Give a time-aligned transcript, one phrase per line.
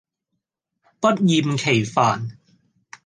[0.99, 2.35] 不厭其煩